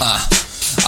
[0.00, 0.18] אה,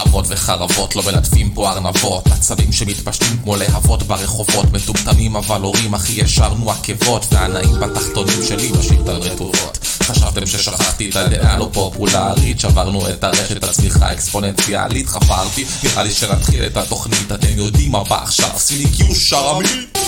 [0.02, 2.26] אבות וחרבות לא מלטפים פה ארנבות.
[2.26, 4.72] עצבים שמתפשטים כמו להבות ברחובות.
[4.72, 7.26] מטומטמים אבל הורים הכי ישרנו עקבות.
[7.32, 9.78] והנאים בתחתונים שלי משאיר את הרטובות.
[10.02, 12.60] חשבתם ששכחתי את הדעה לא פופולרית.
[12.60, 17.32] שברנו את הרשת הצמיחה האקספוננציאלית חפרתי נראה לי שנתחיל את התוכנית.
[17.32, 18.50] אתם יודעים מה בא עכשיו?
[18.54, 19.98] עשיתי קיוש שרמית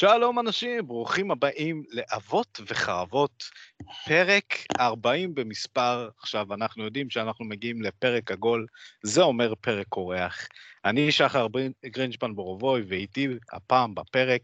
[0.00, 3.44] שלום אנשים, ברוכים הבאים לאבות וחרבות,
[4.06, 6.08] פרק 40 במספר.
[6.18, 8.66] עכשיו, אנחנו יודעים שאנחנו מגיעים לפרק עגול,
[9.02, 10.48] זה אומר פרק אורח.
[10.84, 11.46] אני שחר
[11.86, 14.42] גרינשפן בורובוי, ואיתי הפעם בפרק,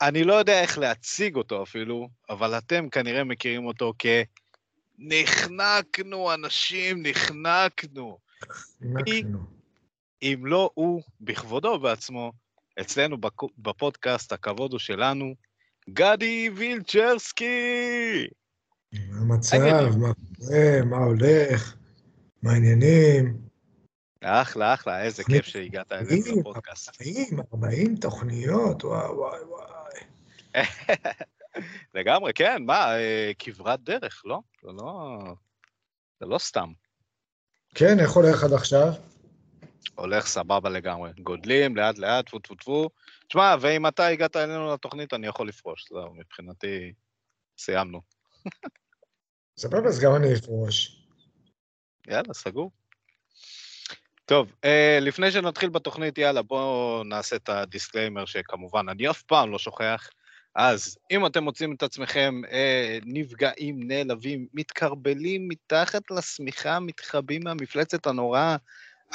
[0.00, 4.06] אני לא יודע איך להציג אותו אפילו, אבל אתם כנראה מכירים אותו כ...
[4.98, 8.18] נחנקנו, אנשים, נחנקנו.
[8.80, 9.38] נחנקנו.
[10.22, 12.32] אם לא הוא, בכבודו בעצמו,
[12.80, 13.16] אצלנו
[13.58, 15.34] בפודקאסט, הכבוד הוא שלנו,
[15.90, 18.26] גדי וילצ'רסקי!
[18.92, 19.58] מה המצב?
[19.98, 20.84] מה קורה?
[20.84, 21.76] מה הולך?
[22.42, 23.36] מה העניינים?
[24.24, 26.40] אחלה, אחלה, איזה כיף שהגעת אלינו.
[26.40, 26.88] לפודקאסט.
[27.00, 30.00] 40, 40 תוכניות, וואי וואי וואי.
[31.94, 34.40] לגמרי, כן, מה, אה, כברת דרך, לא?
[34.62, 35.18] זה לא...
[36.20, 36.72] זה לא סתם.
[37.74, 38.92] כן, איך הולך עד עכשיו?
[39.94, 41.10] הולך סבבה לגמרי.
[41.22, 42.90] גדלים, לאט לאט, טפו טפו טפו.
[43.28, 46.92] תשמע, ואם אתה הגעת אלינו לתוכנית, אני יכול לפרוש, זהו, מבחינתי,
[47.58, 48.00] סיימנו.
[49.58, 51.02] סבבה, אז גם אני אפרוש.
[52.08, 52.70] יאללה, סגור.
[54.24, 59.50] טוב, אה, לפני שנתחיל בתוכנית, יאללה, בואו נעשה את ה disclaimer שכמובן אני אף פעם
[59.50, 60.10] לא שוכח.
[60.54, 68.56] אז אם אתם מוצאים את עצמכם אה, נפגעים, נעלבים, מתכרבלים מתחת לשמיכה, מתחבאים מהמפלצת הנוראה,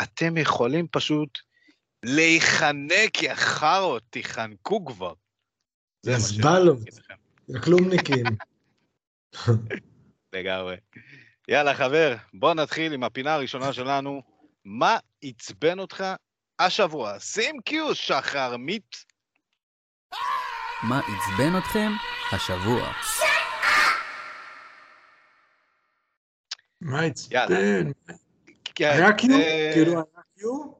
[0.03, 1.39] אתם יכולים פשוט
[2.03, 5.14] להיחנק, יא חארות, תיחנקו כבר.
[6.02, 6.72] זה מה שאני.
[6.72, 7.14] אגיד לכם.
[7.47, 8.25] זה כלומניקים.
[10.34, 10.75] לגמרי.
[11.47, 14.22] יאללה, חבר, בוא נתחיל עם הפינה הראשונה שלנו.
[14.66, 16.03] מה עצבן אותך
[16.59, 17.19] השבוע?
[17.19, 18.96] שים קיו, שחר מיט.
[20.84, 21.91] מה עצבן אתכם
[22.31, 22.91] השבוע?
[26.81, 27.01] מה.
[27.01, 27.91] עצבן?
[28.75, 29.35] כן, היה קיו?
[29.35, 30.03] אה, כאילו היה
[30.37, 30.71] קיו?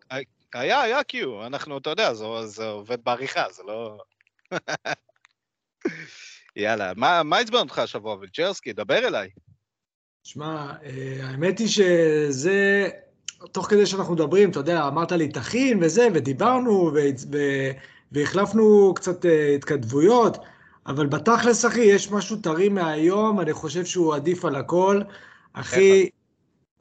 [0.53, 2.13] היה, היה קיו, אנחנו, אתה יודע,
[2.46, 3.97] זה, עובד בעריכה, זה לא...
[6.56, 6.94] יאללה,
[7.24, 8.74] מה עצבן אותך השבוע, וילצ'רסקי?
[8.74, 9.29] דבר אליי.
[10.24, 12.90] שמע, אה, האמת היא שזה,
[13.52, 17.72] תוך כדי שאנחנו מדברים, אתה יודע, אמרת לי תכין וזה, ודיברנו, ו-
[18.12, 20.38] והחלפנו קצת אה, התכתבויות,
[20.88, 25.02] אבל בתכלס, אחי, יש משהו טרי מהיום, אני חושב שהוא עדיף על הכל.
[25.53, 26.09] אחי,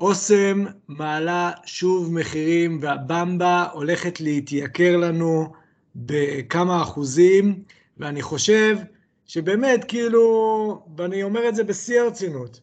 [0.01, 5.53] אוסם מעלה שוב מחירים, והבמבה הולכת להתייקר לנו
[5.97, 7.63] בכמה אחוזים,
[7.99, 8.77] ואני חושב
[9.27, 12.61] שבאמת, כאילו, ואני אומר את זה בשיא הרצינות,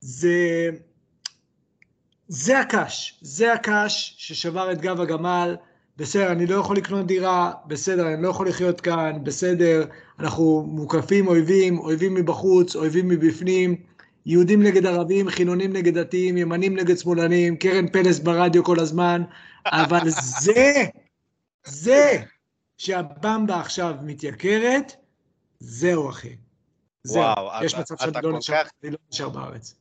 [0.00, 0.68] זה,
[2.28, 5.56] זה הקש, זה הקש ששבר את גב הגמל,
[5.96, 9.84] בסדר, אני לא יכול לקנות דירה, בסדר, אני לא יכול לחיות כאן, בסדר,
[10.18, 13.76] אנחנו מוקפים אויבים, אויבים מבחוץ, אויבים מבפנים,
[14.26, 19.22] יהודים נגד ערבים, חילונים נגד דתיים, ימנים נגד שמאלנים, קרן פלס ברדיו כל הזמן,
[19.66, 20.84] אבל זה,
[21.64, 22.22] זה
[22.78, 24.92] שהבמבה עכשיו מתייקרת,
[25.58, 26.36] זהו אחי.
[27.04, 29.74] זהו, וואו, יש אתה- מצב שאני לא נשאר, כך- לא בארץ.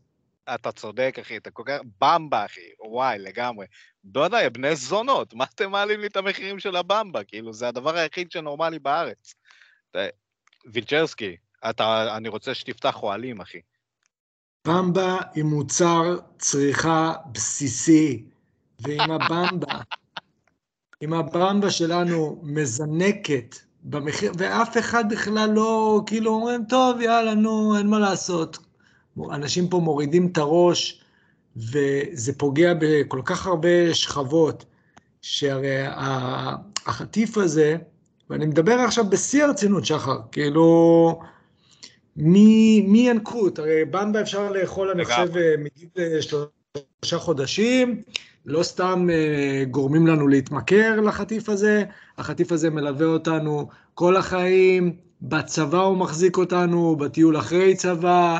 [0.53, 1.79] אתה צודק, אחי, אתה כל כך...
[2.01, 3.65] במבה, אחי, וואי, לגמרי.
[4.15, 7.23] יא בני זונות, מה אתם מעלים לי את המחירים של הבמבה?
[7.23, 9.33] כאילו, זה הדבר היחיד שנורמלי בארץ.
[10.65, 11.35] וילצ'רסקי,
[11.69, 13.59] אתה, אני רוצה שתפתח אוהלים, אחי.
[14.67, 18.23] במבה היא מוצר צריכה בסיסי,
[18.79, 19.81] ואם הבמבה,
[21.01, 27.87] אם הבמבה שלנו מזנקת במחיר, ואף אחד בכלל לא, כאילו אומרים, טוב, יאללה, נו, אין
[27.87, 28.57] מה לעשות.
[29.31, 31.03] אנשים פה מורידים את הראש,
[31.55, 34.65] וזה פוגע בכל כך הרבה שכבות,
[35.21, 35.83] שהרי
[36.85, 37.77] החטיף הזה,
[38.29, 41.19] ואני מדבר עכשיו בשיא הרצינות, שחר, כאילו,
[42.17, 43.59] מי, מי ינקות?
[43.59, 45.05] הרי במבה אפשר לאכול, אני.
[45.05, 48.01] חושב, אה, מגיל אה, שלושה חודשים,
[48.45, 51.83] לא סתם אה, גורמים לנו להתמכר לחטיף הזה,
[52.17, 58.39] החטיף הזה מלווה אותנו כל החיים, בצבא הוא מחזיק אותנו, בטיול אחרי צבא,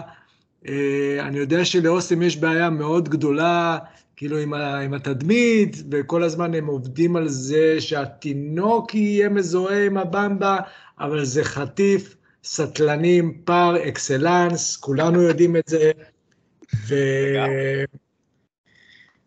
[0.67, 3.77] אה, אני יודע שלאוסם יש בעיה מאוד גדולה,
[4.15, 9.97] כאילו עם, ה, עם התדמית, וכל הזמן הם עובדים על זה שהתינוק יהיה מזוהה עם
[9.97, 10.57] הבמבה,
[10.99, 15.91] אבל זה חטיף סטלנים פר אקסלנס, כולנו יודעים את זה.
[16.87, 16.95] ו...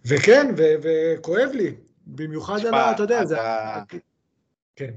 [0.04, 1.74] וכן, ו- וכואב לי,
[2.06, 2.92] במיוחד תשמע, על ה...
[2.92, 3.36] אתה יודע, זה...
[3.36, 3.82] אתה-
[4.76, 4.90] כן.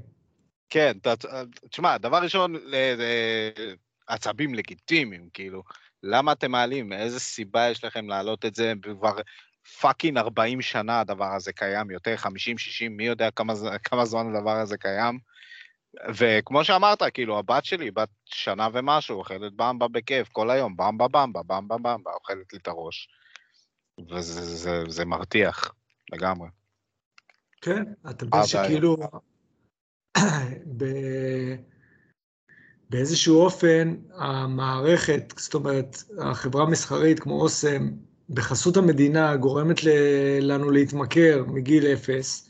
[0.70, 2.94] כן, אתה- תשמע, דבר ראשון, ל-
[4.06, 5.62] עצבים לגיטימיים, כאילו,
[6.02, 6.92] למה אתם מעלים?
[6.92, 8.72] איזה סיבה יש לכם להעלות את זה?
[8.82, 9.16] כבר
[9.80, 13.54] פאקינג 40 שנה הדבר הזה קיים, יותר 50, 60, מי יודע כמה,
[13.84, 15.18] כמה זמן הדבר הזה קיים.
[16.14, 21.42] וכמו שאמרת, כאילו, הבת שלי, בת שנה ומשהו, אוכלת במבה בכיף כל היום, במבה במבה,
[21.42, 23.08] במבה במבה, אוכלת לי את הראש.
[24.10, 25.74] וזה זה, זה מרתיח,
[26.12, 26.48] לגמרי.
[27.60, 28.96] כן, אתה מבין שכאילו,
[30.76, 30.84] ב...
[32.90, 37.90] באיזשהו אופן, המערכת, זאת אומרת, החברה המסחרית כמו אוסם,
[38.30, 39.88] בחסות המדינה, גורמת ל...
[40.40, 42.47] לנו להתמכר מגיל אפס,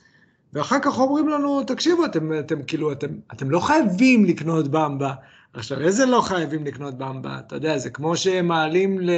[0.52, 5.14] ואחר כך אומרים לנו, תקשיבו, אתם, אתם כאילו, אתם, אתם לא חייבים לקנות במבה.
[5.52, 7.38] עכשיו, איזה לא חייבים לקנות במבה?
[7.38, 9.10] אתה יודע, זה כמו שמעלים ל...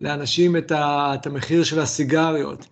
[0.00, 1.12] לאנשים את, ה...
[1.14, 2.66] את המחיר של הסיגריות.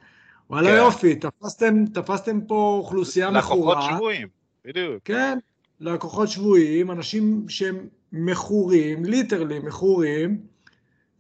[0.51, 0.77] וואלה כן.
[0.77, 3.95] יופי, תפסתם, תפסתם פה אוכלוסייה לקוחות מכורה.
[3.97, 4.29] שבויים,
[4.65, 5.03] בדיוק.
[5.05, 5.39] כן,
[5.81, 10.41] לקוחות שבויים, אנשים שהם מכורים, ליטרלי מכורים,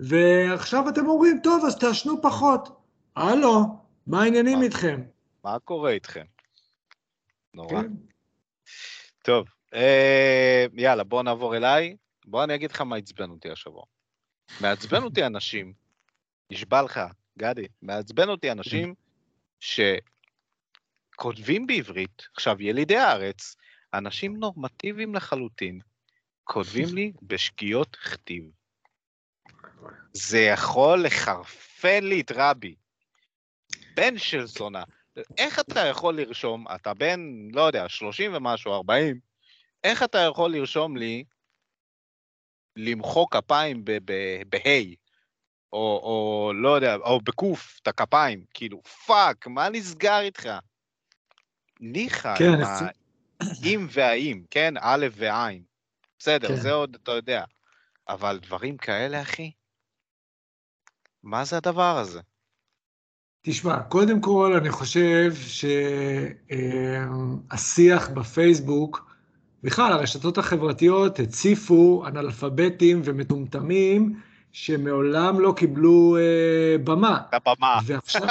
[0.00, 2.76] ועכשיו אתם אומרים, טוב, אז תעשנו פחות.
[3.16, 3.64] הלו,
[4.06, 4.64] מה העניינים מה?
[4.64, 5.00] איתכם?
[5.44, 6.22] מה קורה איתכם?
[7.54, 7.82] נורא.
[7.82, 7.92] כן.
[9.24, 11.96] טוב, אה, יאללה, בוא נעבור אליי.
[12.26, 13.84] בוא אני אגיד לך מה עצבן אותי השבוע.
[14.60, 15.72] מעצבן אותי אנשים,
[16.50, 17.00] נשבע לך,
[17.38, 18.94] גדי, מעצבן אותי אנשים
[19.60, 19.96] שכותבים
[21.66, 23.56] בעברית, עכשיו, ילידי הארץ,
[23.94, 25.80] אנשים נורמטיביים לחלוטין,
[26.44, 28.44] כותבים לי בשגיאות כתיב.
[30.12, 32.74] זה יכול לחרפן לי את רבי.
[33.94, 34.84] בן של זונה.
[35.38, 37.20] איך אתה יכול לרשום, אתה בן,
[37.52, 39.20] לא יודע, 30 ומשהו, 40,
[39.84, 41.24] איך אתה יכול לרשום לי
[42.76, 44.94] למחוא כפיים ב- ב- בה'
[45.72, 50.48] או, או לא יודע, או בקוף, את הכפיים, כאילו, fuck, מה נסגר איתך?
[51.80, 54.74] ניחא, כן, האם והאם, כן?
[54.80, 55.64] א' ועין.
[56.18, 56.56] בסדר, כן.
[56.56, 57.44] זה עוד אתה יודע.
[58.08, 59.52] אבל דברים כאלה, אחי?
[61.22, 62.20] מה זה הדבר הזה?
[63.46, 65.32] תשמע, קודם כל אני חושב
[67.50, 69.14] שהשיח בפייסבוק,
[69.62, 74.20] בכלל הרשתות החברתיות הציפו אנאלפביתים ומטומטמים
[74.52, 77.20] שמעולם לא קיבלו אה, במה.
[77.32, 77.78] הבמה.
[77.86, 78.22] ועכשיו,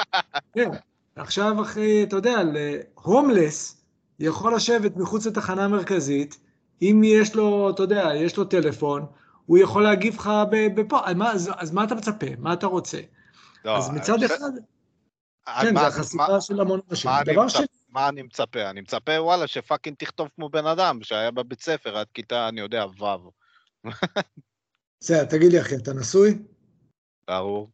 [0.54, 0.69] כן,
[1.16, 2.42] עכשיו אחרי, אתה יודע,
[2.94, 3.83] הומלס
[4.19, 6.38] יכול לשבת מחוץ לתחנה המרכזית,
[6.81, 9.06] אם יש לו, אתה יודע, יש לו טלפון,
[9.45, 12.27] הוא יכול להגיב לך בפה, אז אז, מה אתה מצפה?
[12.39, 13.00] מה אתה רוצה?
[13.66, 14.51] לא, אז מצד אני אחד,
[15.62, 17.12] כן, זה החשיפה של המון אנשים.
[17.90, 18.69] מה אני מצפה?
[18.69, 22.86] אני מצפה, וואלה, שפאקינג תכתוב כמו בן אדם, שהיה בבית ספר עד כיתה, אני יודע,
[22.86, 23.30] ו'.
[25.00, 26.38] בסדר, תגיד לי אחי, אתה נשוי?
[27.28, 27.69] ברור.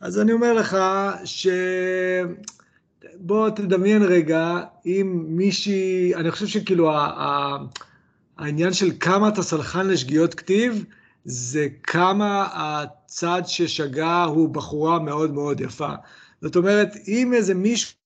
[0.00, 0.76] אז אני אומר לך
[1.24, 1.46] ש...
[3.14, 7.06] בוא תדמיין רגע אם מישהי, אני חושב שכאילו ה...
[7.06, 7.56] ה...
[8.38, 10.84] העניין של כמה אתה סלחן לשגיאות כתיב,
[11.24, 15.94] זה כמה הצד ששגה הוא בחורה מאוד מאוד יפה.
[16.46, 17.96] זאת אומרת, אם איזה מישהו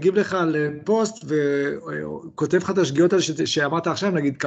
[0.00, 4.46] מגיב לך לפוסט וכותב לך את השגיאות האלה שאמרת עכשיו, נגיד כ-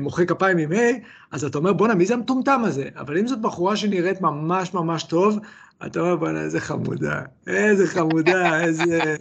[0.00, 1.00] מוחא כפיים עם היי,
[1.30, 2.88] אז אתה אומר, בואנה, מי זה המטומטם הזה?
[2.96, 5.38] אבל אם זאת בחורה שנראית ממש ממש טוב,
[5.86, 9.16] אתה אומר, בואנה, איזה חמודה, איזה חמודה, איזה...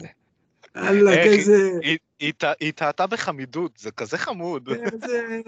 [0.78, 1.72] אללה, איזה...
[1.82, 4.70] היא- היא טע- היא טעתה בחמידות, זה כזה חמוד.
[4.70, 5.40] איזה,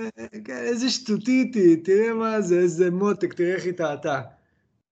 [0.46, 4.22] כן, איזה שטותית היא, תראה מה זה, איזה מותק, תראה איך היא טעתה.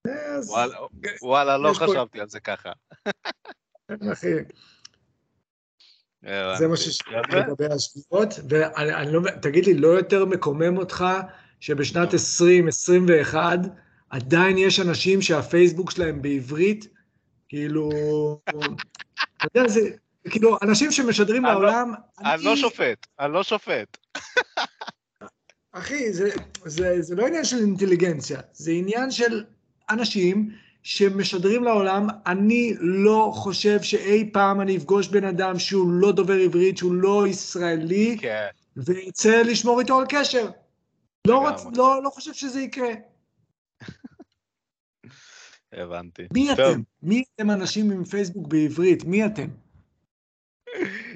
[0.07, 0.75] אז, וואלה,
[1.21, 2.71] וואלה, לא יש פה- חשבתי על זה ככה.
[4.13, 4.27] אחי,
[6.57, 7.37] זה מה שיש יפה.
[7.37, 11.05] לגבי השגיאות, ואני אני לא, תגיד לי, לא יותר מקומם אותך
[11.59, 13.59] שבשנת 2021
[14.09, 16.87] עדיין יש אנשים שהפייסבוק שלהם בעברית,
[17.49, 17.89] כאילו,
[18.49, 19.79] אתה יודע, זה,
[20.29, 23.97] כאילו, אנשים שמשדרים לא- לעולם, אני לא שופט, אני לא שופט.
[25.71, 26.13] אחי,
[26.99, 29.43] זה לא עניין של אינטליגנציה, זה עניין של
[29.91, 30.49] אנשים
[30.83, 36.77] שמשדרים לעולם, אני לא חושב שאי פעם אני אפגוש בן אדם שהוא לא דובר עברית,
[36.77, 38.47] שהוא לא ישראלי, כן.
[38.77, 40.49] וירצה לשמור איתו על קשר.
[41.27, 41.77] לא, רוצ.
[41.77, 42.93] לא, לא חושב שזה יקרה.
[45.73, 46.27] הבנתי.
[46.33, 46.81] מי טוב, אתם?
[47.03, 49.03] מי אתם אנשים עם פייסבוק בעברית?
[49.03, 49.47] מי אתם?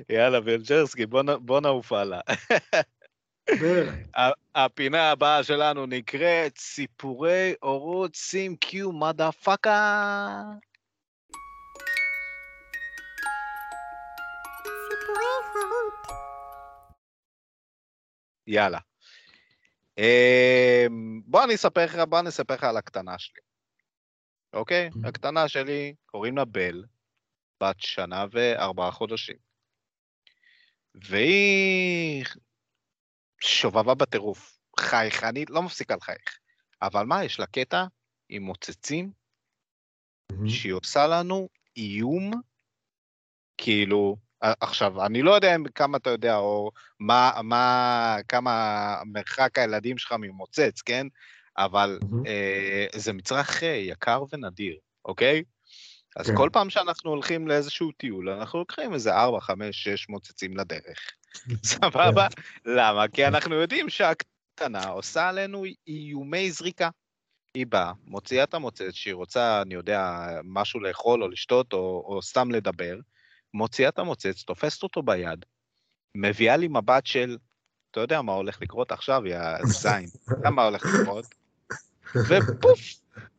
[0.10, 2.20] יאללה, וילג'רסקי, בוא בוא נעוף הלאה.
[4.56, 10.42] הפינה הבאה שלנו נקראת סיפורי אורות סים קיו מדה פאקה.
[18.48, 18.80] יאללה.
[19.98, 23.42] אמ, בוא אני אספר לך, בוא אני אספר לך על הקטנה שלי.
[24.54, 24.90] אוקיי?
[24.94, 25.08] Mhm.
[25.08, 26.84] הקטנה שלי, קוראים לה בל,
[27.64, 29.36] בת שנה וארבעה חודשים.
[30.96, 32.26] והיא
[33.42, 36.40] שובבה בטירוף, חייכנית, לא מפסיקה לחייך.
[36.82, 37.86] אבל מה, יש לה קטע
[38.30, 39.12] עם מוצצים,
[40.48, 42.32] שהיא עושה לנו איום,
[43.58, 50.16] כאילו, עכשיו, אני לא יודע כמה אתה יודע, או מה, מה, כמה מרחק הילדים שלך
[50.20, 51.08] ממוצץ, כן?
[51.58, 52.28] אבל mm-hmm.
[52.28, 55.44] אה, זה מצרך אה, יקר ונדיר, אוקיי?
[56.16, 56.36] אז כן.
[56.36, 61.00] כל פעם שאנחנו הולכים לאיזשהו טיול, אנחנו לוקחים איזה 4, 5, 6 מוצצים לדרך.
[61.72, 62.28] סבבה?
[62.66, 63.08] למה?
[63.08, 66.90] כי אנחנו יודעים שהקטנה עושה עלינו איומי זריקה.
[67.54, 72.22] היא באה, מוציאה את המוצץ שהיא רוצה, אני יודע, משהו לאכול או לשתות או, או
[72.22, 72.98] סתם לדבר,
[73.54, 75.46] מוציאה את המוצץ, תופסת אותו ביד,
[76.16, 77.38] מביאה לי מבט של,
[77.92, 80.10] אתה יודע מה הולך לקרות עכשיו, יא זין,
[80.42, 81.26] אתה מה הולך לקרות?
[82.30, 82.80] ופוף,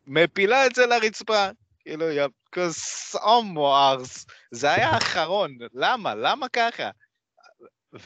[0.07, 1.47] מפילה את זה לרצפה.
[1.79, 4.25] כאילו, יא קוסומו ארס.
[4.51, 6.15] זה היה האחרון, למה?
[6.15, 6.89] למה ככה?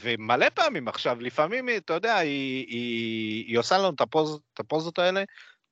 [0.01, 4.99] ומלא פעמים עכשיו, לפעמים, אתה יודע, היא, היא, היא עושה לנו את, הפוז, את הפוזות
[4.99, 5.23] האלה,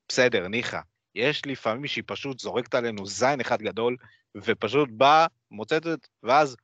[0.08, 0.80] בסדר, ניחא.
[1.16, 3.96] יש לפעמים שהיא פשוט זורקת עלינו זין אחד גדול,
[4.36, 6.56] ופשוט באה, מוצצת, ואז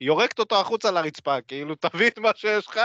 [0.00, 2.80] יורקת אותו החוצה לרצפה, כאילו, תביא את מה שיש לך,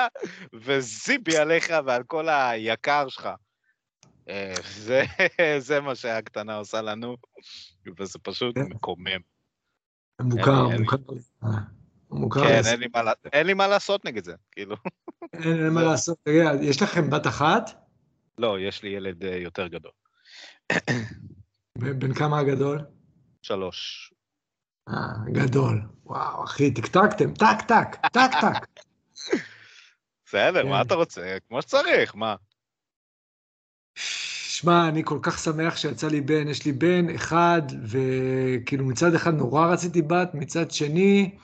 [0.53, 3.29] וזיבי עליך ועל כל היקר שלך.
[4.29, 5.03] אה, זה,
[5.67, 7.17] זה מה שהקטנה עושה לנו,
[7.97, 8.65] וזה פשוט כן.
[8.69, 9.21] מקומם.
[10.21, 10.97] מוכר, מוכר.
[12.11, 12.43] מוכר.
[12.43, 14.75] כן, אין לי, מה, אין לי מה לעשות נגד זה, כאילו.
[15.33, 16.17] אין, אין מה לעשות.
[16.61, 17.71] יש לכם בת אחת?
[18.37, 19.91] לא, יש לי ילד אה, יותר גדול.
[21.77, 22.79] בן כמה הגדול?
[23.41, 24.13] שלוש.
[24.89, 24.93] אה,
[25.31, 25.81] גדול.
[26.05, 28.81] וואו, אחי, טקטקתם, טק, טק, טק, טק.
[30.25, 30.87] בסדר, מה כן.
[30.87, 31.37] אתה רוצה?
[31.47, 32.35] כמו שצריך, מה?
[34.59, 39.33] שמע, אני כל כך שמח שיצא לי בן, יש לי בן אחד, וכאילו מצד אחד
[39.33, 41.37] נורא רציתי בת, מצד שני,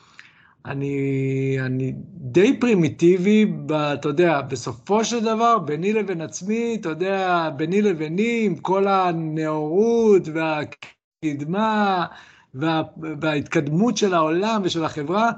[0.65, 7.49] אני, אני די פרימיטיבי, ב, אתה יודע, בסופו של דבר, ביני לבין עצמי, אתה יודע,
[7.55, 12.05] ביני לביני, עם כל הנאורות והקדמה
[12.53, 12.81] וה,
[13.21, 15.31] וההתקדמות של העולם ושל החברה,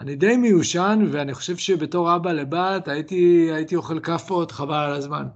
[0.00, 5.26] אני די מיושן, ואני חושב שבתור אבא לבת הייתי, הייתי אוכל כאפות חבל על הזמן.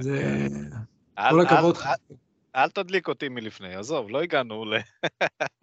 [0.00, 0.46] זה...
[1.30, 1.88] כל הכבוד לך.
[2.56, 4.76] אל תדליק אותי מלפני, עזוב, לא הגענו ל...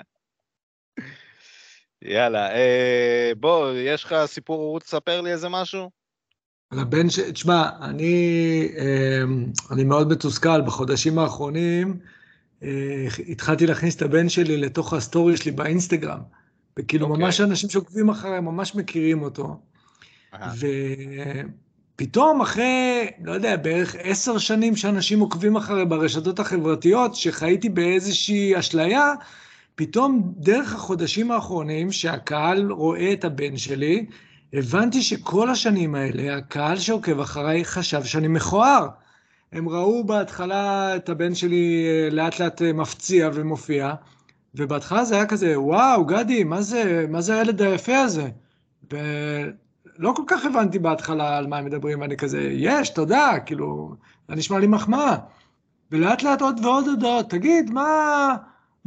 [2.01, 5.89] יאללה, אה, בוא, יש לך סיפור תספר לי איזה משהו?
[6.71, 7.19] על הבן ש...
[7.19, 9.23] תשמע, אני, אה,
[9.71, 10.61] אני מאוד מתוסכל.
[10.61, 11.99] בחודשים האחרונים
[12.63, 16.19] אה, התחלתי להכניס את הבן שלי לתוך הסטורי שלי באינסטגרם.
[16.79, 17.09] וכאילו, okay.
[17.09, 17.25] אוקיי.
[17.25, 19.59] ממש אנשים שעוקבים אחריי, ממש מכירים אותו.
[21.95, 29.13] ופתאום אחרי, לא יודע, בערך עשר שנים שאנשים עוקבים אחריי ברשתות החברתיות, שחייתי באיזושהי אשליה,
[29.79, 34.05] פתאום דרך החודשים האחרונים שהקהל רואה את הבן שלי,
[34.53, 38.87] הבנתי שכל השנים האלה הקהל שעוקב אחריי חשב שאני מכוער.
[39.51, 43.93] הם ראו בהתחלה את הבן שלי אה, לאט לאט אה, מפציע ומופיע,
[44.55, 48.29] ובהתחלה זה היה כזה, וואו, גדי, מה זה, מה זה הילד היפה הזה?
[48.91, 53.95] ולא כל כך הבנתי בהתחלה על מה הם מדברים, ואני כזה, יש, תודה, כאילו,
[54.29, 55.15] זה נשמע לי מחמאה.
[55.91, 58.35] ולאט לאט עוד ועוד הודעות, תגיד, מה,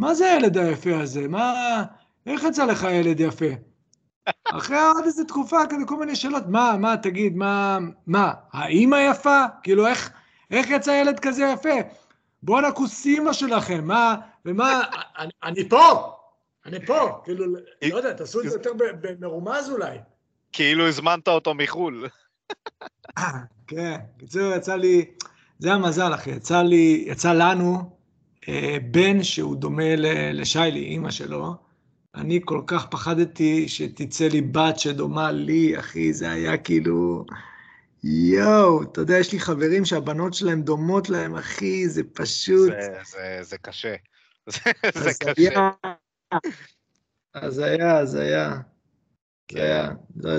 [0.02, 1.28] מה זה הילד היפה הזה?
[1.28, 1.82] מה...
[2.26, 3.44] איך יצא לך ילד יפה?
[4.59, 9.44] אחרי עוד איזה תקופה, כזה כל מיני שאלות, מה, מה, תגיד, מה, מה, האימא יפה?
[9.62, 10.12] כאילו, איך,
[10.50, 11.75] איך יצא ילד כזה יפה?
[12.42, 14.82] בואנה כוס אימא שלכם, מה, ומה,
[15.18, 16.12] אני, אני פה,
[16.66, 17.47] אני פה, כאילו,
[17.82, 19.99] לא יודע, תעשו את זה יותר במרומז אולי.
[20.52, 22.06] כאילו הזמנת אותו מחו"ל.
[23.66, 25.04] כן, בקיצור, יצא לי,
[25.59, 28.01] זה המזל, אחי, יצא לי, יצא לנו,
[28.91, 29.97] בן שהוא דומה
[30.33, 31.55] לשיילי, אימא שלו,
[32.15, 37.25] אני כל כך פחדתי שתצא לי בת שדומה לי, אחי, זה היה כאילו...
[38.05, 42.71] יואו, אתה יודע, יש לי חברים שהבנות שלהם דומות להם, אחי, זה פשוט...
[42.71, 43.95] זה, זה, זה קשה.
[45.05, 45.71] זה, קשה.
[47.35, 48.61] אז היה, אז היה.
[49.53, 49.91] זה היה.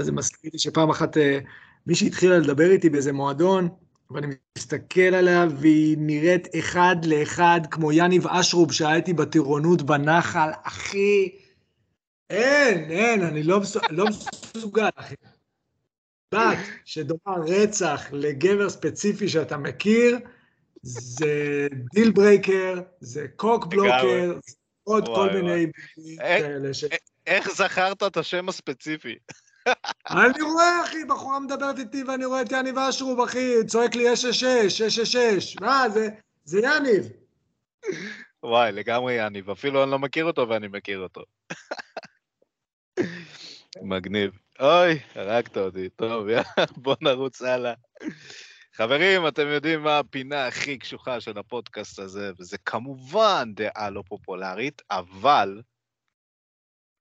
[0.02, 1.40] זה מזכיר לי שפעם אחת אה,
[1.88, 3.70] מישהי התחילה לדבר איתי באיזה מועדון,
[4.14, 4.28] ואני
[4.58, 11.30] מסתכל עליה, והיא נראית אחד לאחד כמו יניב אשרוב שהיה איתי בטירונות בנחל, אחי,
[12.30, 14.06] אין, אין, אני לא, לא
[14.56, 15.16] מסוגל, אחי.
[16.34, 20.20] בת שדומה רצח לגבר ספציפי שאתה מכיר,
[20.82, 24.54] זה deal breaker, זה cock blocker, זה
[24.84, 25.72] עוד כל מיני
[26.18, 26.86] כאלה ש...
[27.28, 29.16] איך זכרת את השם הספציפי?
[30.10, 34.78] אני רואה, אחי, בחורה מדברת איתי ואני רואה את יניב אשרוב, אחי, צועק לי 666,
[34.78, 36.10] 666, מה, זה,
[36.44, 37.10] זה יניב.
[38.44, 41.22] וואי, לגמרי יניב, אפילו אני לא מכיר אותו ואני מכיר אותו.
[43.82, 44.32] מגניב.
[44.60, 45.90] אוי, הרגת אותי.
[45.90, 46.44] טוב, יאללה,
[46.78, 47.74] בוא נרוץ הלאה.
[48.76, 54.82] חברים, אתם יודעים מה הפינה הכי קשוחה של הפודקאסט הזה, וזה כמובן דעה לא פופולרית,
[54.92, 55.62] אבל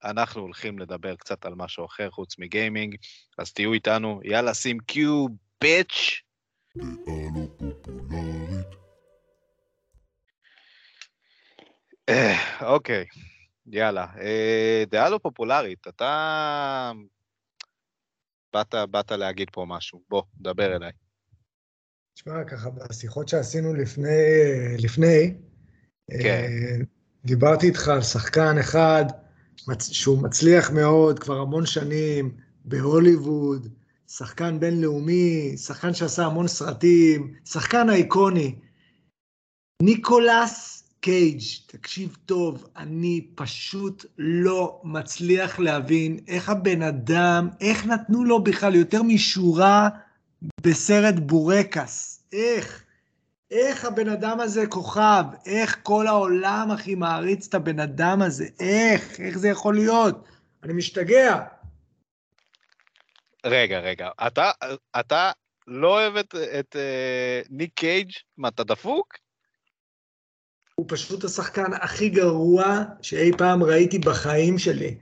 [0.03, 2.95] אנחנו הולכים לדבר קצת על משהו אחר חוץ מגיימינג,
[3.37, 5.25] אז תהיו איתנו, יאללה, שים קיו,
[5.61, 6.21] ביץ'.
[12.09, 13.05] אה, אוקיי,
[13.65, 14.07] יאללה.
[14.21, 16.91] אה, דעה לא פופולרית, אתה...
[18.53, 20.91] באת, באת להגיד פה משהו, בוא, דבר אליי.
[22.13, 24.07] תשמע, ככה, בשיחות שעשינו לפני,
[24.77, 25.33] לפני,
[26.11, 26.27] כן.
[26.27, 26.77] אה,
[27.25, 29.05] דיברתי איתך על שחקן אחד
[29.79, 32.31] שהוא מצליח מאוד כבר המון שנים
[32.65, 33.67] בהוליווד,
[34.07, 38.55] שחקן בינלאומי, שחקן שעשה המון סרטים, שחקן אייקוני.
[39.83, 48.43] ניקולס קייג', תקשיב טוב, אני פשוט לא מצליח להבין איך הבן אדם, איך נתנו לו
[48.43, 49.89] בכלל יותר משורה
[50.61, 52.23] בסרט בורקס.
[52.33, 52.82] איך?
[53.53, 55.23] איך הבן אדם הזה כוכב?
[55.45, 58.45] איך כל העולם, אחי, מעריץ את הבן אדם הזה?
[58.59, 59.19] איך?
[59.19, 60.27] איך זה יכול להיות?
[60.63, 61.39] אני משתגע.
[63.45, 64.51] רגע, רגע, אתה,
[64.99, 65.31] אתה
[65.67, 68.11] לא אוהב את, את אה, ניק קייג'?
[68.37, 69.13] מה, אתה דפוק?
[70.75, 74.97] הוא פשוט השחקן הכי גרוע שאי פעם ראיתי בחיים שלי.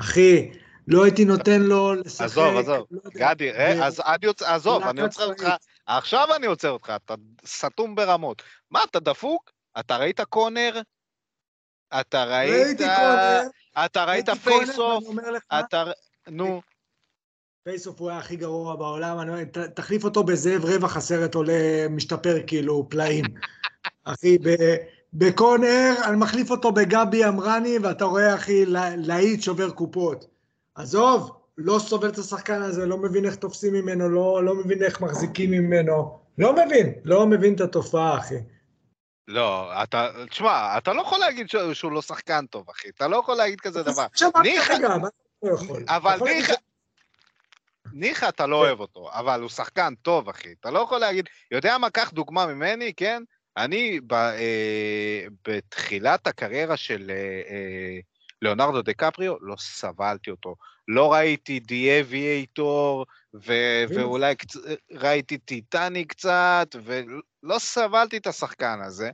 [0.00, 0.50] אחי,
[0.88, 2.24] לא הייתי נותן לו לשחק.
[2.24, 2.86] עזוב, עזוב.
[2.90, 5.48] לא גדי, אה, אז אני עוצר, עזוב, אני עוצר אותך.
[5.86, 7.14] עכשיו אני עוצר אותך, אתה
[7.46, 8.42] סתום ברמות.
[8.70, 9.50] מה, אתה דפוק?
[9.80, 10.80] אתה ראית Con Air?
[12.00, 12.80] אתה ראית...
[13.84, 15.04] אתה ראית ראיתי Con Air, Face Off?
[15.04, 15.84] ואני אומר לך, אתה...
[16.28, 16.60] נו,
[17.64, 19.42] פייסוף הוא היה הכי גרוע בעולם, אני אומר,
[19.74, 23.24] תחליף אותו בזאב רווח, הסרט עולה, משתפר כאילו פלאים.
[24.04, 24.76] אחי, ב-
[25.12, 30.26] בקונר, אני מחליף אותו בגבי אמרני, ואתה רואה, אחי, לה- להיט שובר קופות.
[30.74, 35.00] עזוב, לא סובל את השחקן הזה, לא מבין איך תופסים ממנו, לא, לא מבין איך
[35.00, 36.18] מחזיקים ממנו.
[36.38, 38.34] לא מבין, לא מבין את התופעה, אחי.
[39.28, 40.08] לא, אתה...
[40.30, 42.88] תשמע, אתה לא יכול להגיד שהוא שהוא לא שחקן טוב, אחי.
[42.88, 44.06] אתה לא יכול להגיד כזה דבר.
[44.42, 44.78] ניחא-
[45.42, 45.48] לא?
[45.88, 46.54] אבל ניחא...
[47.92, 48.62] ניחא אתה לא כן.
[48.62, 50.54] אוהב אותו, אבל הוא שחקן טוב, אחי.
[50.60, 51.28] אתה לא יכול להגיד...
[51.50, 53.22] יודע מה, קח דוגמה ממני, כן?
[53.56, 57.14] אני ב, אה, בתחילת הקריירה של אה,
[57.50, 57.98] אה,
[58.42, 60.54] ליאונרדו דקפריו, לא סבלתי אותו.
[60.88, 64.06] לא ראיתי די אביאטור, ו- הנה.
[64.06, 64.56] ואולי קצ...
[64.92, 69.10] ראיתי טיטני קצת, ולא סבלתי את השחקן הזה.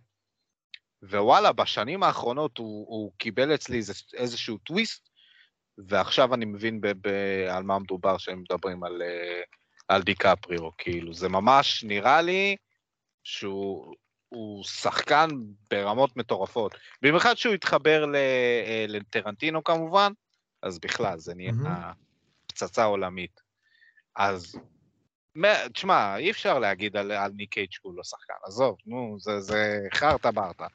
[1.02, 3.80] ווואלה, בשנים האחרונות הוא, הוא קיבל אצלי
[4.14, 5.08] איזשהו טוויסט,
[5.78, 9.42] ועכשיו אני מבין ב- ב- על מה מדובר שהם מדברים על, אה,
[9.88, 12.56] על דיקפריו, כאילו, זה ממש נראה לי
[13.24, 13.94] שהוא
[14.28, 15.28] הוא שחקן
[15.70, 16.74] ברמות מטורפות.
[17.02, 20.12] במיוחד שהוא התחבר אה, לטרנטינו כמובן,
[20.62, 21.92] אז בכלל, זה נהיה מהמם.
[22.46, 23.40] פצצה עולמית.
[24.16, 24.59] אז,
[25.72, 29.79] תשמע, אי אפשר להגיד על, על ניק קייג' שהוא לא שחקן, עזוב, נו, זה, זה
[29.94, 30.66] חרטה ברטה.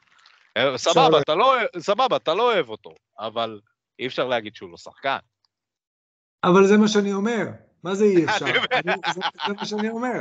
[0.56, 3.60] אה, סבבה, אתה לא, סבבה, אתה לא אוהב אותו, אבל
[3.98, 5.18] אי אפשר להגיד שהוא לא שחקן.
[6.44, 7.46] אבל זה מה שאני אומר.
[7.84, 8.44] מה זה אי אפשר?
[8.72, 10.20] אני- זה, זה מה שאני אומר.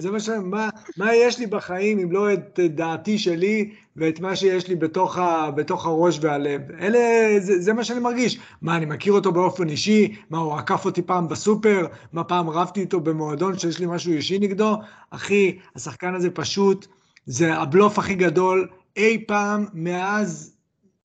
[0.00, 0.38] זה מה שאני...
[0.38, 5.18] מה, מה יש לי בחיים אם לא את דעתי שלי ואת מה שיש לי בתוך,
[5.18, 6.60] ה, בתוך הראש והלב?
[6.80, 6.98] אלה...
[7.40, 8.38] זה, זה מה שאני מרגיש.
[8.62, 10.16] מה, אני מכיר אותו באופן אישי?
[10.30, 11.86] מה, הוא עקף אותי פעם בסופר?
[12.12, 14.76] מה, פעם רבתי איתו במועדון שיש לי משהו אישי נגדו?
[15.10, 16.86] אחי, השחקן הזה פשוט...
[17.26, 20.56] זה הבלוף הכי גדול אי פעם מאז,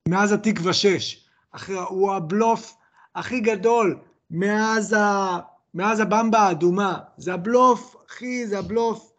[0.07, 1.25] מאז התקווה 6.
[1.51, 2.75] אחי, הוא הבלוף
[3.15, 3.97] הכי גדול
[4.31, 5.39] מאז, ה...
[5.73, 6.99] מאז הבמבה האדומה.
[7.17, 9.13] זה הבלוף, אחי, זה הבלוף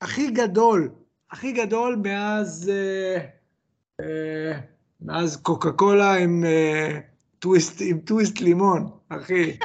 [0.00, 0.90] הכי גדול,
[1.30, 3.26] הכי גדול מאז, אה,
[4.00, 4.60] אה,
[5.00, 7.00] מאז קוקה קולה עם, אה,
[7.38, 9.58] טוויסט, עם טוויסט לימון, אחי.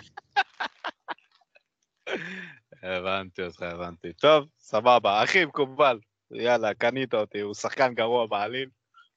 [2.83, 4.13] הבנתי אותך, הבנתי.
[4.13, 5.99] טוב, סבבה, אחי, מקובל.
[6.31, 8.69] יאללה, קנית אותי, הוא שחקן גרוע בעליל,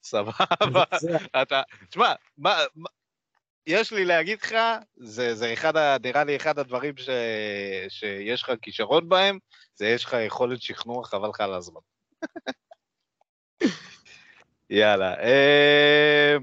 [0.03, 0.45] סבבה.
[1.41, 2.89] אתה, תשמע, מה, מה,
[3.67, 4.55] יש לי להגיד לך,
[4.95, 7.09] זה, זה אחד, ה- נראה לי אחד הדברים ש,
[7.89, 9.39] שיש לך כישרון בהם,
[9.75, 11.81] זה יש לך יכולת שכנוע, חבל לך על הזמן.
[14.69, 16.35] יאללה, אה,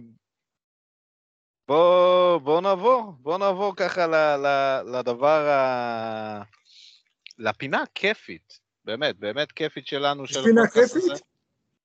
[1.69, 6.43] בוא, בוא נעבור, בוא נעבור ככה ל, ל, לדבר, ה,
[7.39, 10.27] לפינה הכיפית, באמת, באמת כיפית שלנו.
[10.27, 10.97] של פינה כיפית?
[10.97, 11.15] הזה.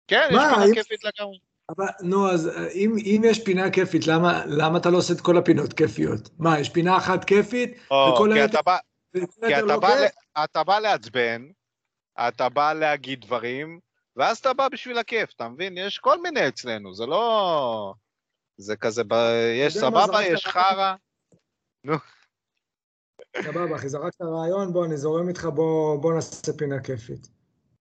[0.07, 1.37] כן, יש מה, פינה אם- כיפית לגמרי.
[1.69, 5.21] אבל, נו, אז אה, אם, אם יש פינה כיפית, למה, למה אתה לא עושה את
[5.21, 6.29] כל הפינות כיפיות?
[6.39, 8.77] מה, יש פינה אחת כיפית, או, וכל כי היתר אתה בא,
[9.47, 9.95] כי אתה לא בא?
[9.95, 11.47] ל- אתה בא לעצבן,
[12.27, 13.79] אתה בא להגיד דברים,
[14.15, 15.77] ואז אתה בא בשביל הכיף, אתה מבין?
[15.77, 17.93] יש כל מיני אצלנו, זה לא...
[18.57, 19.13] זה כזה, ב...
[19.53, 20.45] יש סבבה, יש.
[20.45, 20.93] חרא.
[23.43, 27.29] סבבה, אחי, זרקת רעיון, בוא, אני זורם איתך, בוא, בוא נעשה פינה כיפית.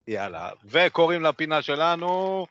[0.08, 0.50] יאללה.
[0.64, 2.46] וקוראים לפינה שלנו...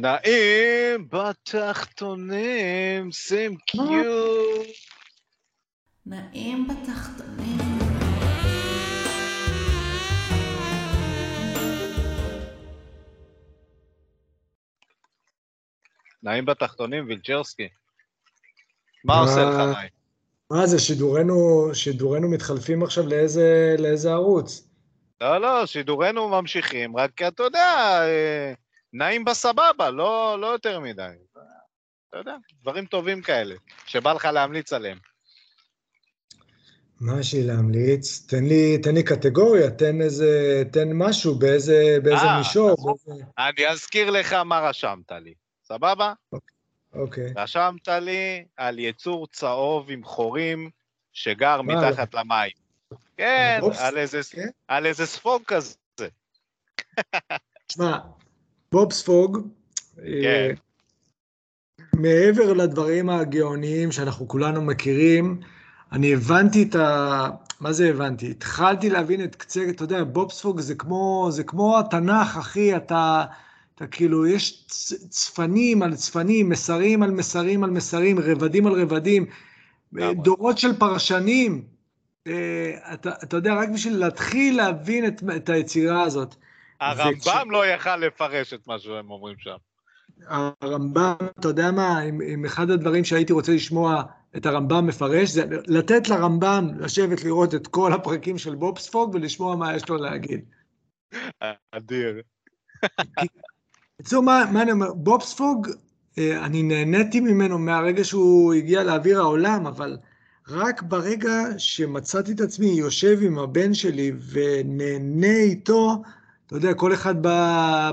[0.00, 2.52] נעים בתחתונים,
[3.12, 4.62] שים קיו.
[6.06, 7.58] נעים בתחתונים.
[16.22, 17.68] נעים בתחתונים, וילצ'רסקי.
[19.04, 19.88] מה מה- עושה לך נעים?
[20.50, 24.68] מה זה, שידורנו, שידורנו מתחלפים עכשיו לאיזה, לאיזה ערוץ?
[25.20, 28.52] לא, לא, שידורנו ממשיכים, רק אתה יודע, אה,
[28.92, 31.08] נעים בסבבה, לא, לא יותר מדי.
[32.08, 33.54] אתה יודע, דברים טובים כאלה,
[33.86, 34.98] שבא לך להמליץ עליהם.
[37.00, 38.26] מה יש לי להמליץ?
[38.28, 42.72] תן לי, תן לי קטגוריה, תן איזה, תן משהו באיזה, באיזה אה, מישור.
[42.78, 42.94] נכון.
[43.06, 43.24] באיזה...
[43.38, 46.12] אני אזכיר לך מה רשמת לי, סבבה?
[46.92, 47.32] אוקיי.
[47.36, 50.70] רשמת לי על יצור צהוב עם חורים
[51.12, 52.50] שגר מה, מתחת למים.
[53.16, 54.48] כן, על איזה, כן?
[54.68, 55.74] על איזה ספוג כזה.
[57.66, 57.98] תשמע,
[58.72, 59.38] בוב ספוג,
[59.96, 60.02] כן.
[60.02, 60.50] אה,
[61.94, 65.40] מעבר לדברים הגאוניים שאנחנו כולנו מכירים,
[65.92, 67.28] אני הבנתי את ה...
[67.60, 68.30] מה זה הבנתי?
[68.30, 73.24] התחלתי להבין את קצה, אתה יודע, בובספוג זה כמו, זה כמו התנ"ך, אחי, אתה,
[73.74, 74.66] אתה כאילו, יש
[75.08, 79.26] צפנים על צפנים, מסרים על מסרים על מסרים, רבדים על רבדים,
[79.92, 80.14] לגמרי.
[80.14, 81.64] דורות של פרשנים.
[82.26, 86.36] אה, אתה, אתה יודע, רק בשביל להתחיל להבין את, את היצירה הזאת.
[86.80, 89.56] הרמב"ם לא יכל לפרש את מה שהם אומרים שם.
[90.60, 94.02] הרמב"ם, אתה יודע מה, אם, אחד הדברים שהייתי רוצה לשמוע
[94.36, 99.76] את הרמב"ם מפרש, זה לתת לרמב"ם לשבת לראות את כל הפרקים של בובספוג ולשמוע מה
[99.76, 100.40] יש לו להגיד.
[101.72, 102.22] אדיר.
[104.00, 105.68] בקיצור, מה, מה אני אומר, בובספוג,
[106.18, 109.96] אה, אני נהניתי ממנו מהרגע שהוא הגיע לאוויר העולם, אבל
[110.48, 116.02] רק ברגע שמצאתי את עצמי יושב עם הבן שלי ונהנה איתו,
[116.48, 117.14] אתה יודע, כל אחד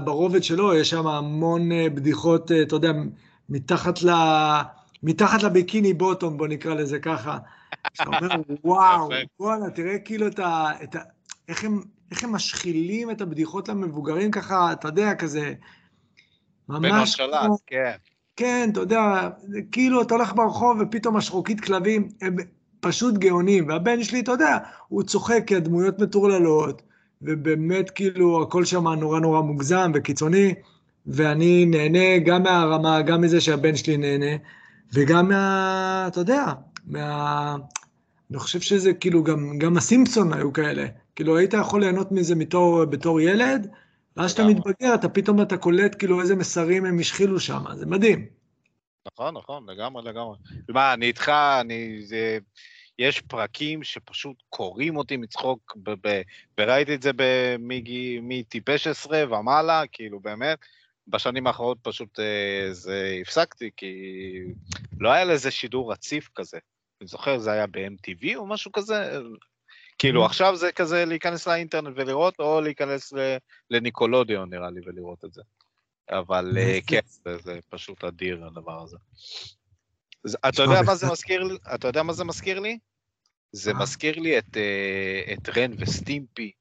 [0.03, 2.91] ברובד שלו, יש שם המון אה, בדיחות, אה, אתה יודע,
[3.49, 4.09] מתחת ל...
[5.03, 7.37] מתחת לביקיני בוטום, בוא נקרא לזה ככה.
[7.93, 8.29] שאתה אומר,
[8.63, 9.09] וואו.
[9.39, 10.67] וואלה, תראה כאילו את ה...
[10.83, 10.99] את ה...
[11.49, 15.53] איך, הם, איך הם משחילים את הבדיחות למבוגרים ככה, אתה יודע, כזה...
[16.69, 17.91] ממש כמו- כן.
[18.35, 19.29] כן, אתה יודע,
[19.71, 22.35] כאילו אתה הולך ברחוב ופתאום השחוקית כלבים, הם
[22.79, 23.67] פשוט גאונים.
[23.67, 26.81] והבן שלי, אתה יודע, הוא צוחק כי הדמויות מטורללות,
[27.21, 30.53] ובאמת כאילו הכל שם נורא נורא מוגזם וקיצוני,
[31.07, 34.35] ואני נהנה גם מהרמה, גם מזה שהבן שלי נהנה,
[34.93, 36.05] וגם מה...
[36.07, 36.45] אתה יודע,
[36.87, 37.55] מה...
[38.31, 40.85] אני חושב שזה כאילו, גם, גם הסימפסון היו כאלה.
[41.15, 43.67] כאילו, היית יכול ליהנות מזה בתור, בתור ילד,
[44.17, 44.47] ואז כשאתה.
[44.47, 48.25] מתבגר, אתה פתאום אתה קולט כאילו איזה מסרים הם השחילו שם, זה מדהים.
[49.13, 50.37] נכון, נכון, לגמרי, לגמרי.
[50.69, 52.01] מה, אני איתך, אני...
[52.01, 52.37] זה...
[52.99, 56.21] יש פרקים שפשוט קורעים אותי מצחוק, ב- ב-
[56.59, 57.11] וראיתי את זה
[58.21, 60.59] מטיפש עשרה ומעלה, כאילו, באמת.
[61.07, 63.93] בשנים האחרונות פשוט אה, זה הפסקתי, כי
[64.99, 66.57] לא היה לזה שידור רציף כזה.
[67.01, 69.19] אני זוכר, זה היה ב-MTV או משהו כזה.
[69.97, 70.25] כאילו, Mhm.
[70.25, 73.13] עכשיו זה כזה להיכנס לאינטרנט ולראות, או להיכנס
[73.69, 75.41] לניקולודיון, נראה לי, ולראות את זה.
[76.09, 76.79] אבל אה.
[76.87, 78.97] כן, זה, זה פשוט אדיר, הדבר הזה.
[80.49, 81.57] אתה יודע מה זה מזכיר לי?
[81.75, 82.79] אתה יודע מה זה מזכיר לי?
[83.51, 83.73] זה?
[83.73, 86.51] מזכיר לי את, אה, את רן וסטימפי,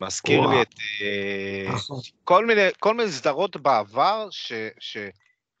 [0.00, 0.62] מזכיר לי.
[0.62, 2.00] את אה, נכון.
[2.24, 4.96] כל מיני, כל מיני סדרות בעבר ש, ש...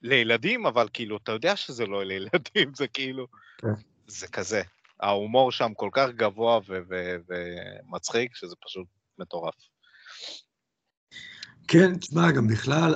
[0.02, 3.26] לילדים, אבל כאילו, אתה יודע שזה לא לילדים, זה כאילו...
[3.58, 3.68] כן.
[4.06, 4.62] זה כזה.
[5.00, 8.86] ההומור שם כל כך גבוה ו- ו- ומצחיק, שזה פשוט
[9.18, 9.54] מטורף.
[11.68, 12.94] כן, תשמע, גם בכלל,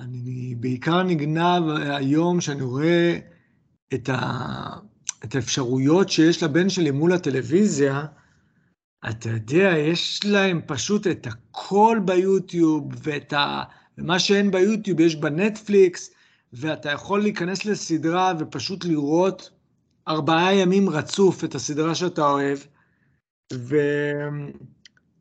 [0.00, 3.18] אני בעיקר נגנב היום שאני רואה
[3.94, 4.20] את, ה,
[5.24, 8.06] את האפשרויות שיש לבן שלי מול הטלוויזיה.
[9.10, 13.62] אתה יודע, יש להם פשוט את הכל ביוטיוב, ואת ה...
[13.98, 16.10] ומה שאין ביוטיוב יש בנטפליקס,
[16.52, 19.50] ואתה יכול להיכנס לסדרה ופשוט לראות
[20.08, 22.58] ארבעה ימים רצוף את הסדרה שאתה אוהב,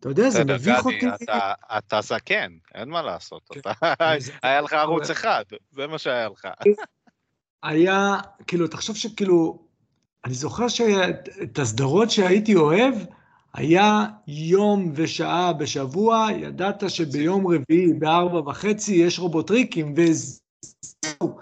[0.06, 1.08] ואתה יודע, זה מביך אותי.
[1.24, 3.42] אתה- אתה זקן, אין מה לעשות.
[3.54, 3.60] כן.
[3.60, 3.94] אתה-.
[4.44, 6.48] היה לך ערוץ אחד, זה מה שהיה לך.
[7.64, 8.16] היה,
[8.48, 9.64] כאילו, תחשוב שכאילו,
[10.26, 12.96] אני זוכר שאת הסדרות שהייתי אוהב,
[13.54, 21.38] היה יום ושעה בשבוע, ידעת שביום רביעי בארבע וחצי יש רובוטריקים, וזהו,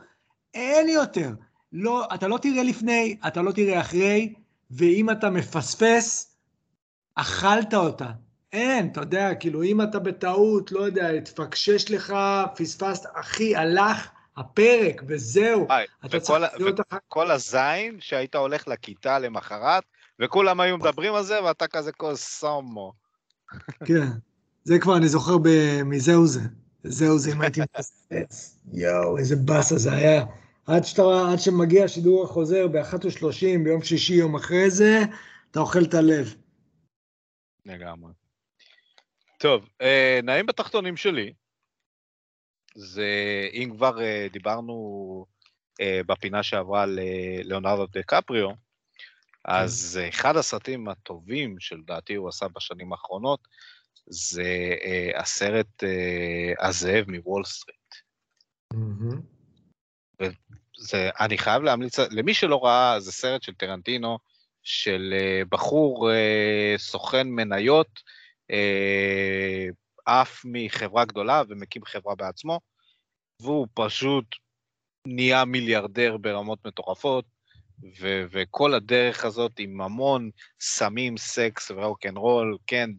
[0.54, 1.30] אין יותר.
[1.74, 4.34] לא, אתה לא תראה לפני, אתה לא תראה אחרי,
[4.72, 6.36] ואם אתה מפספס,
[7.16, 8.10] אכלת אותה.
[8.54, 12.16] אין, אתה יודע, כאילו, אם אתה בטעות, לא יודע, התפקשש לך,
[12.56, 15.68] פספסת, אחי, הלך הפרק, וזהו.
[15.70, 19.84] היי, אתה וכל צריך לחיות אחר כל הזין שהיית הולך לכיתה למחרת,
[20.20, 22.94] וכולם היו מדברים על זה, ואתה כזה כל סומו.
[23.88, 24.08] כן,
[24.64, 26.42] זה כבר אני זוכר ב- מזהו זה.
[26.84, 28.60] זהו זה, אם הייתי מפספס.
[28.74, 30.26] יואו, איזה באסה זה היה.
[30.66, 35.02] עד, שאתה, עד שמגיע השידור החוזר ב-13:30 ביום שישי, יום אחרי זה,
[35.52, 36.36] אתה אוכל את הלב.
[37.66, 38.21] לגמרי.
[39.42, 41.34] טוב, אה, נעים בתחתונים שלי.
[42.76, 43.10] זה,
[43.54, 44.76] אם כבר אה, דיברנו
[45.82, 48.50] אה, בפינה שעברה על אה, ליאונרדו דקפריו,
[49.46, 53.40] אז אה, אחד הסרטים הטובים שלדעתי הוא עשה בשנים האחרונות,
[54.08, 54.76] זה
[55.16, 55.84] הסרט
[56.60, 57.96] הזאב מוול סטריט.
[60.78, 64.18] זה, אני חייב להמליץ, למי שלא ראה, זה סרט של טרנטינו,
[64.64, 65.14] של
[65.50, 66.10] בחור
[66.78, 68.00] סוכן מניות,
[70.06, 72.60] עף מחברה גדולה ומקים חברה בעצמו,
[73.42, 74.26] והוא פשוט
[75.08, 77.26] נהיה מיליארדר ברמות מטורפות,
[78.00, 80.30] ו- וכל הדרך הזאת עם המון
[80.62, 82.90] סמים, סקס ורוקנרול, כן,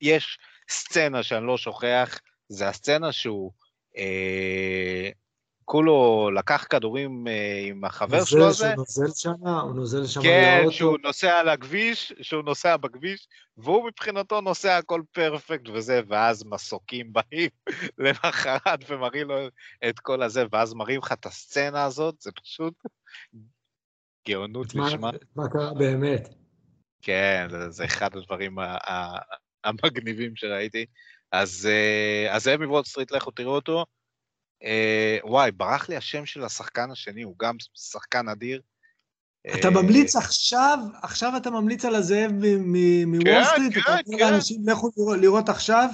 [0.00, 0.38] יש
[0.70, 3.52] סצנה שאני לא שוכח, זה הסצנה שהוא
[3.96, 5.10] אה,
[5.68, 10.64] כולו לקח כדורים אה, עם החבר שלו הזה, שהוא נוזל שם, הוא נוזל שם כן.
[10.70, 17.12] שהוא נוסע על הכביש, שהוא נוסע בכביש, והוא מבחינתו נוסע הכל פרפקט וזה, ואז מסוקים
[17.14, 17.50] באים
[17.98, 19.36] למחרת ומראים לו
[19.88, 22.74] את כל הזה, ואז מראים לך את הסצנה הזאת, זה פשוט
[24.28, 25.10] גאונות מה- לשמה.
[25.36, 26.28] מה קרה באמת?
[27.02, 28.58] כן, זה, זה אחד הדברים
[29.64, 30.86] המגניבים שראיתי.
[31.32, 33.84] אז, אה, אז זאב מוול סטריט, לכו תראו אותו.
[34.64, 38.60] אה, וואי, ברח לי השם של השחקן השני, הוא גם שחקן אדיר.
[39.54, 43.74] אתה אה, ממליץ עכשיו, עכשיו אתה ממליץ על הזאב מ- מ- מוול כן, סטריט?
[43.74, 44.30] כן, כן.
[44.32, 44.90] לאנשים, לכו
[45.20, 45.88] לראות- עכשיו?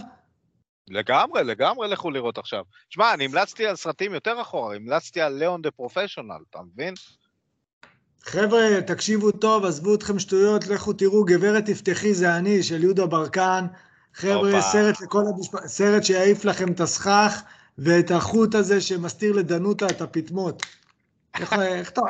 [0.88, 2.62] לגמרי, לגמרי לכו לראות עכשיו.
[2.90, 6.94] שמע, אני המלצתי על סרטים יותר אחורה, המלצתי על ליאון The Professional, אתה מבין?
[8.22, 13.66] חבר'ה, תקשיבו טוב, עזבו אתכם שטויות, לכו תראו, גברת תפתחי זה אני, של יהודה ברקן.
[14.14, 14.60] חבר'ה.
[14.60, 17.42] סרט לכל המשפחה, סרט שיעיף לכם את הסכך
[17.78, 20.62] ואת החוט הזה שמסתיר לדנותה את הפטמות.
[21.40, 22.00] איך, איך אתה...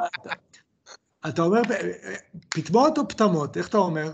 [1.29, 1.62] אתה אומר,
[2.48, 3.57] פטמות או פטמות?
[3.57, 4.12] איך אתה אומר?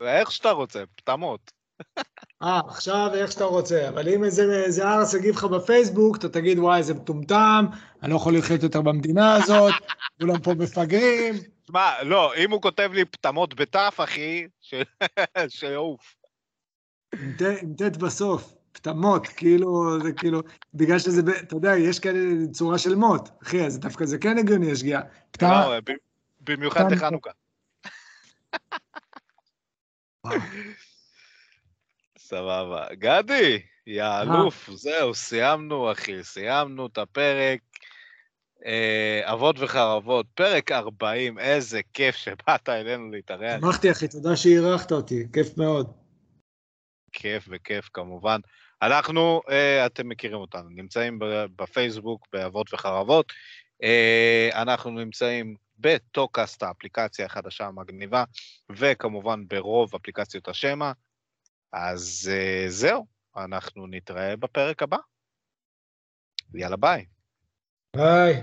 [0.00, 1.52] איך שאתה רוצה, פטמות.
[2.42, 6.58] אה, עכשיו איך שאתה רוצה, אבל אם איזה, איזה ארס יגיב לך בפייסבוק, אתה תגיד,
[6.58, 7.66] וואי, זה מטומטם,
[8.02, 9.74] אני לא יכול לחיות יותר במדינה הזאת,
[10.20, 11.34] כולם פה מפגרים.
[11.66, 14.46] שמע, לא, אם הוא כותב לי פטמות בתף, אחי,
[15.48, 16.16] שיעוף.
[17.12, 17.74] עם ט- עם
[18.76, 20.40] פטמות, כאילו, זה כאילו,
[20.74, 22.18] בגלל שזה, אתה יודע, יש כאלה
[22.52, 25.00] צורה של מוט, אחי, אז דווקא זה כן הגיוני, יש שגיאה.
[25.30, 25.92] פטם, לא, ב-
[26.40, 26.84] במיוחד.
[30.24, 30.36] וואו.
[32.18, 32.86] סבבה.
[32.92, 37.60] גדי, יא אלוף, זהו, סיימנו, אחי, סיימנו את הפרק.
[38.66, 43.60] אה, אבות וחרבות, פרק 40, איזה כיף שבאת אלינו להתארח.
[43.60, 45.92] שמחתי, אחי, תודה שאירחת אותי, כיף מאוד.
[47.12, 48.40] כיף וכיף כמובן.
[48.82, 51.18] אנחנו, אה, אתם מכירים אותנו, נמצאים
[51.56, 53.32] בפייסבוק באבות וחרבות.
[53.82, 58.24] אה, אנחנו נמצאים בטוקאסט, האפליקציה החדשה המגניבה,
[58.70, 60.92] וכמובן ברוב אפליקציות השמע.
[61.72, 64.96] אז אה, זהו, אנחנו נתראה בפרק הבא.
[66.54, 67.04] יאללה ביי.
[67.96, 68.42] ביי.